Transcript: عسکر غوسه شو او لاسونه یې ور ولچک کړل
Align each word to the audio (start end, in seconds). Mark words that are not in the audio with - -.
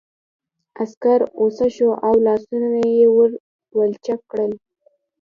عسکر 0.81 1.19
غوسه 1.37 1.67
شو 1.75 1.89
او 2.05 2.13
لاسونه 2.25 2.67
یې 2.95 3.05
ور 3.15 3.31
ولچک 3.77 4.19
کړل 4.31 4.51